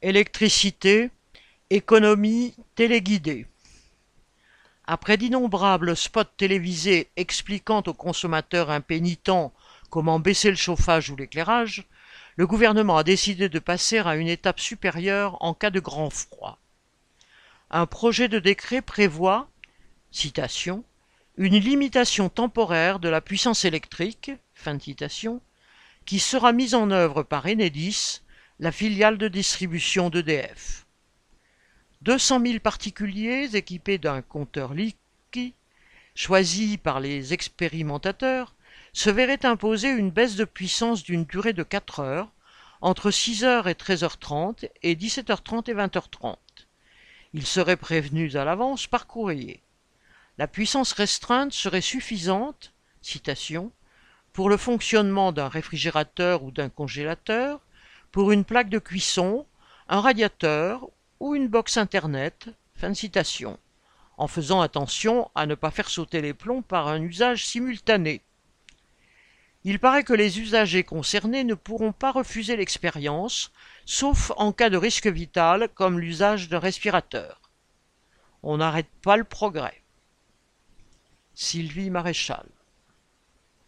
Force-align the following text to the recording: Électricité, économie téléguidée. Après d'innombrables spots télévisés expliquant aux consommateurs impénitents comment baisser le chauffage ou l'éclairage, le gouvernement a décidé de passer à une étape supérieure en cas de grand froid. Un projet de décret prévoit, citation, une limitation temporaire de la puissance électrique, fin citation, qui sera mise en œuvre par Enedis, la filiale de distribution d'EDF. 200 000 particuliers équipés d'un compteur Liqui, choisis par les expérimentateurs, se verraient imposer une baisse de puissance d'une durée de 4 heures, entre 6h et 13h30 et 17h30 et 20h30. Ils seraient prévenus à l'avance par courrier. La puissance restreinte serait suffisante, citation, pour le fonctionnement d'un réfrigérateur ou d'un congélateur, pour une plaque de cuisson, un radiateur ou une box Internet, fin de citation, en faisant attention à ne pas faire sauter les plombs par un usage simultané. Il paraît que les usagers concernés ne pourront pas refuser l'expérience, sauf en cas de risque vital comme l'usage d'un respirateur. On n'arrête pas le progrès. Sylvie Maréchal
Électricité, 0.00 1.10
économie 1.70 2.54
téléguidée. 2.76 3.46
Après 4.86 5.16
d'innombrables 5.16 5.96
spots 5.96 6.22
télévisés 6.36 7.08
expliquant 7.16 7.82
aux 7.84 7.94
consommateurs 7.94 8.70
impénitents 8.70 9.52
comment 9.90 10.20
baisser 10.20 10.50
le 10.50 10.56
chauffage 10.56 11.10
ou 11.10 11.16
l'éclairage, 11.16 11.84
le 12.36 12.46
gouvernement 12.46 12.96
a 12.96 13.02
décidé 13.02 13.48
de 13.48 13.58
passer 13.58 13.98
à 13.98 14.14
une 14.14 14.28
étape 14.28 14.60
supérieure 14.60 15.36
en 15.40 15.52
cas 15.52 15.70
de 15.70 15.80
grand 15.80 16.10
froid. 16.10 16.60
Un 17.72 17.86
projet 17.86 18.28
de 18.28 18.38
décret 18.38 18.82
prévoit, 18.82 19.48
citation, 20.12 20.84
une 21.36 21.58
limitation 21.58 22.28
temporaire 22.28 23.00
de 23.00 23.08
la 23.08 23.20
puissance 23.20 23.64
électrique, 23.64 24.30
fin 24.54 24.78
citation, 24.78 25.42
qui 26.06 26.20
sera 26.20 26.52
mise 26.52 26.76
en 26.76 26.92
œuvre 26.92 27.24
par 27.24 27.46
Enedis, 27.46 28.20
la 28.60 28.72
filiale 28.72 29.18
de 29.18 29.28
distribution 29.28 30.10
d'EDF. 30.10 30.84
200 32.02 32.40
000 32.44 32.58
particuliers 32.58 33.54
équipés 33.54 33.98
d'un 33.98 34.20
compteur 34.20 34.74
Liqui, 34.74 35.54
choisis 36.16 36.76
par 36.76 36.98
les 36.98 37.32
expérimentateurs, 37.32 38.56
se 38.92 39.10
verraient 39.10 39.46
imposer 39.46 39.90
une 39.90 40.10
baisse 40.10 40.34
de 40.34 40.44
puissance 40.44 41.04
d'une 41.04 41.24
durée 41.24 41.52
de 41.52 41.62
4 41.62 42.00
heures, 42.00 42.32
entre 42.80 43.10
6h 43.10 43.68
et 43.68 43.74
13h30 43.74 44.68
et 44.82 44.96
17h30 44.96 45.70
et 45.70 45.74
20h30. 45.74 46.36
Ils 47.34 47.46
seraient 47.46 47.76
prévenus 47.76 48.34
à 48.34 48.44
l'avance 48.44 48.88
par 48.88 49.06
courrier. 49.06 49.62
La 50.36 50.48
puissance 50.48 50.92
restreinte 50.92 51.52
serait 51.52 51.80
suffisante, 51.80 52.72
citation, 53.02 53.70
pour 54.32 54.48
le 54.48 54.56
fonctionnement 54.56 55.30
d'un 55.30 55.48
réfrigérateur 55.48 56.42
ou 56.42 56.50
d'un 56.50 56.68
congélateur, 56.68 57.60
pour 58.12 58.32
une 58.32 58.44
plaque 58.44 58.68
de 58.68 58.78
cuisson, 58.78 59.46
un 59.88 60.00
radiateur 60.00 60.88
ou 61.20 61.34
une 61.34 61.48
box 61.48 61.76
Internet, 61.76 62.48
fin 62.74 62.90
de 62.90 62.94
citation, 62.94 63.58
en 64.16 64.28
faisant 64.28 64.60
attention 64.60 65.30
à 65.34 65.46
ne 65.46 65.54
pas 65.54 65.70
faire 65.70 65.88
sauter 65.88 66.20
les 66.20 66.34
plombs 66.34 66.62
par 66.62 66.88
un 66.88 67.02
usage 67.02 67.46
simultané. 67.46 68.22
Il 69.64 69.78
paraît 69.78 70.04
que 70.04 70.12
les 70.14 70.40
usagers 70.40 70.84
concernés 70.84 71.44
ne 71.44 71.54
pourront 71.54 71.92
pas 71.92 72.12
refuser 72.12 72.56
l'expérience, 72.56 73.52
sauf 73.84 74.32
en 74.36 74.52
cas 74.52 74.70
de 74.70 74.76
risque 74.76 75.08
vital 75.08 75.68
comme 75.74 75.98
l'usage 75.98 76.48
d'un 76.48 76.60
respirateur. 76.60 77.40
On 78.42 78.58
n'arrête 78.58 78.90
pas 79.02 79.16
le 79.16 79.24
progrès. 79.24 79.82
Sylvie 81.34 81.90
Maréchal 81.90 82.46